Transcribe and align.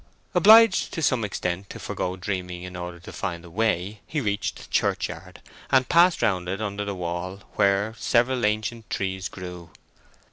Obliged, 0.33 0.91
to 0.93 1.01
some 1.03 1.23
extent, 1.23 1.69
to 1.69 1.77
forgo 1.77 2.15
dreaming 2.15 2.63
in 2.63 2.75
order 2.75 2.99
to 2.99 3.11
find 3.11 3.43
the 3.43 3.51
way, 3.51 4.01
he 4.07 4.19
reached 4.19 4.55
the 4.55 4.65
churchyard, 4.71 5.43
and 5.71 5.89
passed 5.89 6.23
round 6.23 6.49
it 6.49 6.59
under 6.59 6.83
the 6.83 6.95
wall 6.95 7.41
where 7.53 7.93
several 7.99 8.43
ancient 8.43 8.89
trees 8.89 9.29
grew. 9.29 9.69